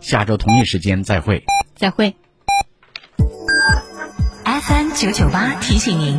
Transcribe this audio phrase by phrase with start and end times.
[0.00, 1.44] 下周同一时间再会。
[1.74, 2.14] 再会。
[4.44, 6.18] FM 九九八提醒您，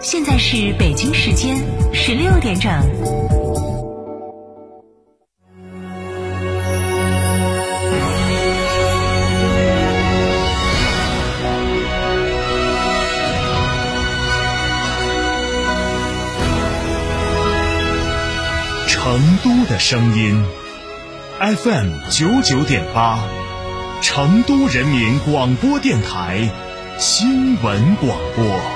[0.00, 1.56] 现在是北京时间
[1.92, 2.70] 十六点整。
[18.88, 20.44] 成都的声音
[21.38, 23.18] ，FM 九九点八，
[24.00, 26.48] 成都人民广播电台
[26.98, 28.75] 新闻广播。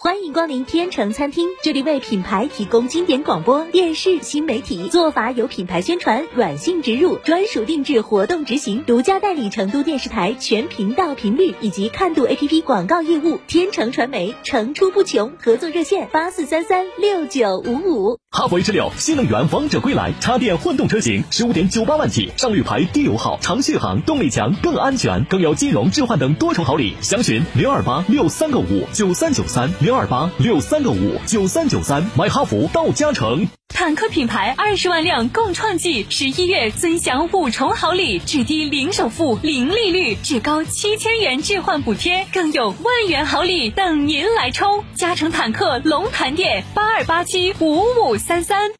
[0.00, 13.40] 欢迎光临天成餐厅，这里为品牌提供经典广播电视新媒体做法有品牌宣传、软性植入、专属定制活动执行，独家代理成都电视台全频道频率以及看度 APP 广告业务。
[13.48, 18.18] 天成传媒层出不穷，合作热线八四三三六九五五。
[18.30, 26.94] 哈弗 H 六新能源王者归来，插电混动车型十五点九八万起，上绿牌、低油耗、长续航，动力强更安全，更有金融置换等多重好礼。
[27.00, 33.48] 详询零二八六三个五九三九三零二八六三个五九三九三，买哈弗到嘉诚。
[33.68, 44.84] 坦克品牌二十万辆共创季，十一月尊享五重好礼，至低零首付、零利率，至高七千元置换补贴，更有万元好礼等您来抽！
[44.94, 48.72] 嘉诚坦克龙潭店八二八七五五三三。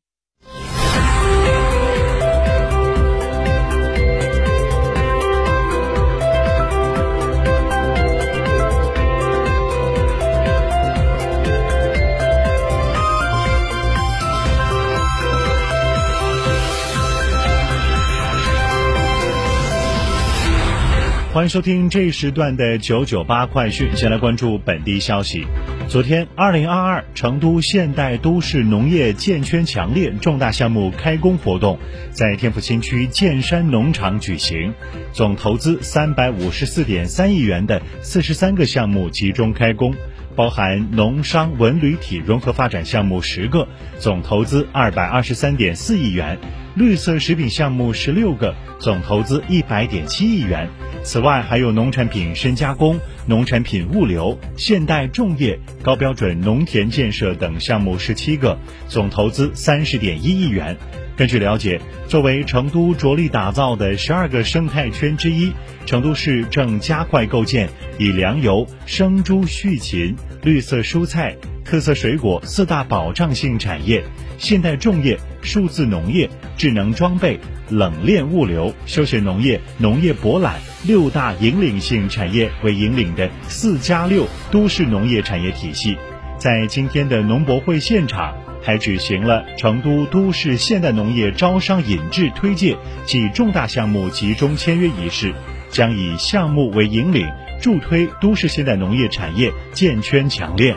[21.39, 23.95] 欢迎收听这一时段的九九八快讯。
[23.95, 25.47] 先来关注本地消息。
[25.89, 31.79] 昨天，二零二二成都现代都市农业建圈强烈重大项目开工活动
[32.11, 34.75] 在天府新区建山农场举行，
[35.13, 39.95] 总投资三百五十四点三亿元的四十三个项目集中开工，
[40.39, 43.67] 包含农商文旅体融合发展项目十个，
[43.99, 46.37] 总投资二百二十三点四亿元；
[46.77, 50.69] 绿色食品项目十六个，总投资一百点七亿元。
[51.03, 58.59] 此外，还有农产品深加工、农产品物流、现代种业、高标准农田建设等项目十七个，
[58.89, 60.75] 总投资三十点一亿元。
[61.15, 65.53] 根据了解，作为成都着力打造的十二个生态圈之一，
[65.85, 67.69] 成都市正加快构建
[67.99, 74.03] 以粮油、生猪、畜禽、绿色蔬菜、特色水果四大保障性产业、
[74.39, 77.39] 现代种业、数字农业、智能装备、
[77.71, 85.97] 冷链物流、休闲农业、农业博览六大引领性产业为引领的“四加六”都市农业产业体系。
[86.39, 92.77] 在今天的农博会现场，还举行了成都都市现代农业招商引智推介
[93.07, 95.35] 暨重大项目集中签约仪式，
[95.71, 97.27] 将以项目为引领，
[97.61, 100.77] 助推都市现代农业产业建圈强链。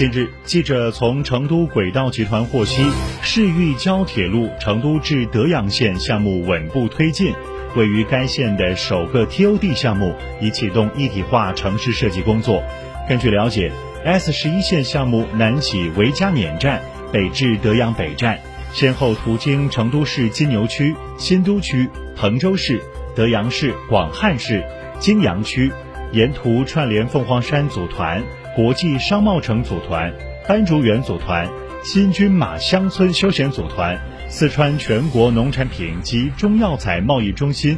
[0.00, 2.82] 近日，记者从成都轨道集团获悉，
[3.20, 7.34] 市域交铁路成都至德阳线项目稳步推进。
[7.76, 12.62] 位于该县的首个 TOD 项目已启动一体化城市设计工作。
[13.10, 13.70] 根据了解
[14.02, 16.80] ，S 十一线项目南起维加缅站，
[17.12, 18.40] 北至德阳北站，
[18.72, 22.80] 先后途经成都市金牛区、新都区、彭州市、
[23.14, 24.64] 德阳市、广汉市、
[24.98, 25.70] 金阳区，
[26.12, 28.22] 沿途串联凤凰山组团、
[28.56, 30.12] 国际商贸城组团、
[30.48, 31.48] 斑竹园组团、
[31.84, 33.98] 新军马乡村休闲组团。
[34.28, 37.76] 四川全国农产品及中药材贸易中心、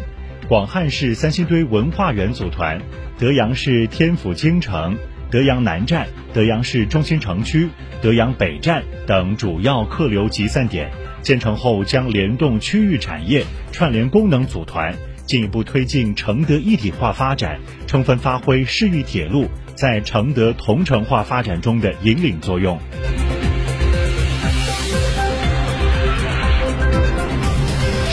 [0.48, 2.80] 广汉市三星堆文化园组团、
[3.18, 4.96] 德阳市天府京城、
[5.30, 7.68] 德阳南站、德阳市中心城区、
[8.02, 10.90] 德阳北站等主要客流集散点，
[11.22, 14.94] 建成后将联动区域产业、串联功能组团，
[15.26, 22.78] 进一步推进承德一体化发展，充分发挥市域铁路在承德同城化发展中的引领作用。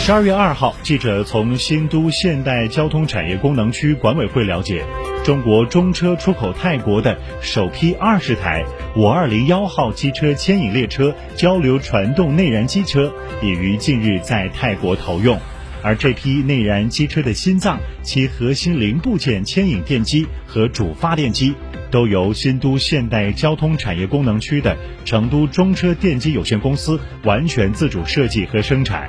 [0.02, 4.84] 十二月二号，记者从新都现代交通产业功能区管委会了解，
[5.24, 8.64] 中国中车出口泰国的首批二十台
[8.96, 15.38] 五二零幺号机车牵引列车交流传动内燃机车已于近日在泰国投用。
[15.82, 21.54] 而这批内燃机车的心脏，其核心零部件牵引电机和主发电机，
[21.90, 29.08] 都由新都现代交通产业功能区的成都中车电机有限公司完全自主设计和生产。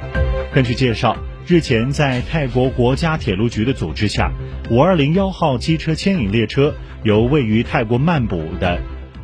[0.53, 1.17] 根据介绍。
[1.47, 4.31] 日前，在泰国国家铁路局的组织下，
[4.69, 6.73] 五二零幺号机车牵引列车
[7.03, 8.79] 由位于泰国曼谷的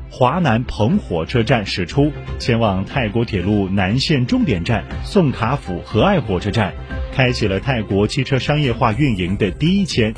[0.10, 6.74] 华南蓬火车站驶出，前往泰国铁路南线终点站宋卡府和爱火车站，
[7.14, 10.14] 开启了泰国汽车商业化运营的第一签。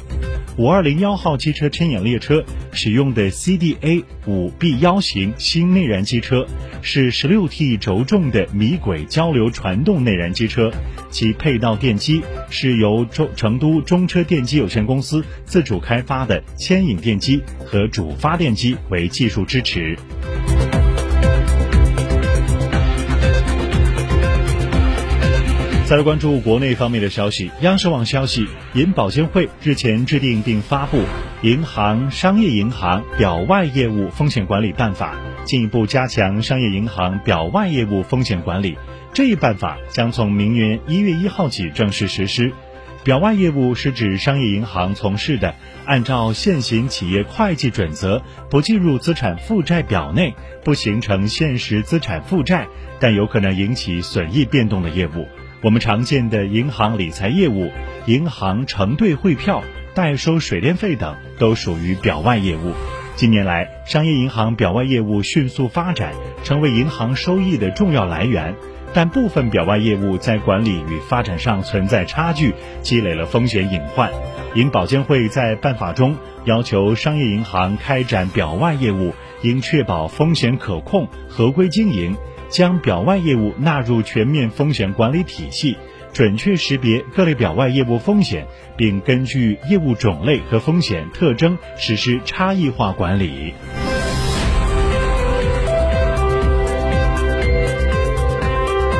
[0.58, 2.44] 五二零幺号机车牵引列车
[2.74, 6.46] 使用的 CDA 五 B 幺型新内燃机车，
[6.82, 10.70] 是十六 T 轴重的米轨交流传动内燃机车，
[11.10, 19.79] 其配套电机是由中成都中车电机有限公司自主开发的牵引电机和主发电机为技术支持。
[25.86, 30.98] 再来关注国内方面的消息，央视网消息，银保监会日前制定并发布
[31.42, 35.16] 《银行商业银行表外业务风险管理办法》，
[35.46, 38.78] 进一步加强商业银行表外业务风险管理。
[39.14, 42.54] 这一办法将从明年一月一号起正式实施。
[43.04, 45.56] 表外业务是指商业银行从事的
[45.86, 52.68] 按照现行企业会计准则不计入资产负债表内、不形成现实资产负债，
[53.00, 55.28] 但有可能引起损益变动的业务。
[55.62, 57.72] 我们常见的银行理财业务、
[58.06, 59.64] 银行承兑汇票、
[59.94, 62.74] 代收水电费等，都属于表外业务。
[63.16, 66.14] 近年来，商业银行表外业务迅速发展，
[66.44, 68.56] 成为银行收益的重要来源。
[68.94, 74.12] 但部分表外业务在管理与发展上存在差距，积累了风险隐患。
[74.56, 76.16] 银保监会在办法中
[76.46, 82.16] 要求，商业银行开展表外业务应确保风险可控、合规经营。
[82.50, 85.78] 将表外业务纳入全面风险管理体系，
[86.14, 93.54] 准确识别各类表外业务风险，并根据业务种类和风险特征实施差异化管理。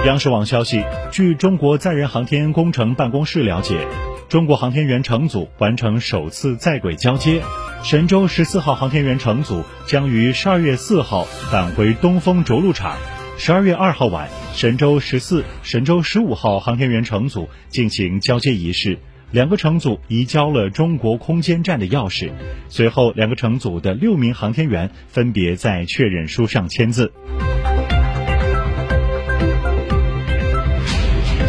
[0.06, 3.86] 央视网消息，据中国载人航天工程办公室了解，
[4.30, 7.42] 中国航天员乘组完成首次在轨交接，
[7.84, 12.96] 神舟十四号航天员乘组将于十二月四号返回东风着陆场。
[13.38, 18.98] 十二月二号晚，神舟十四、神舟十五号航天员乘组进行交接仪式，
[19.32, 22.32] 两个乘组移交了中国空间站的钥匙。
[22.70, 27.12] 随后，两个乘组的六名航天员分别在确认书上签字。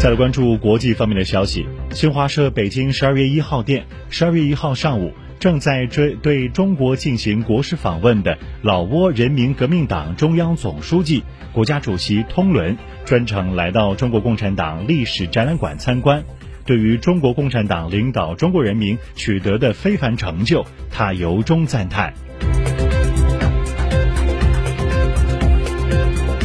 [0.00, 5.12] 再来关注国际方面的消息，新华社北京十二月一号电，十二月一号上午。
[5.38, 16.24] 正在追对中国进行国事访问的老挝人民革命党中央总书记、国家主席通伦专程来到中国共产党历史展览馆参观。
[16.64, 22.14] 对于中国共产党领导中国人民取得的非凡成就，他由衷赞叹。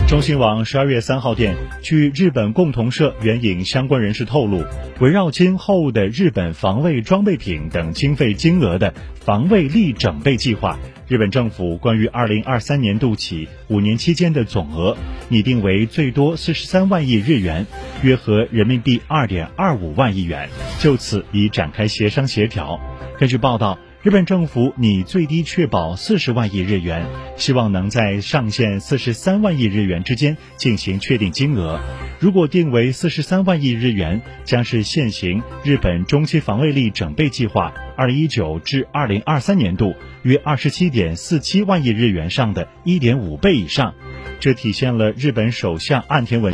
[0.08, 4.64] 中新网十二月三号电，据日本共同社援引相关人士透露，
[5.00, 14.96] 围绕今后的日本防卫装备品等经费金额的防卫力整备计划，日本政府关于二零二三年度起五年期间的总额
[15.28, 17.66] 拟定为最多四十三万亿日元，
[18.04, 20.50] 约合人民币二点二五万亿元，
[20.80, 22.80] 就此已展开协商协调。
[23.18, 23.80] 根据报道。
[24.06, 27.08] 日本政府拟最低确保四十万亿日元，
[27.38, 31.80] 希望能在上限四十三万亿日元之间进行确定金额。
[32.20, 43.96] 如果定为四十三万亿日元，将是现行日本中期防卫力整备计划二零一九至二零二三年度约二十七点四七万亿日元上的一点五倍以上。
[44.40, 46.54] 这体现了日本首相岸田文。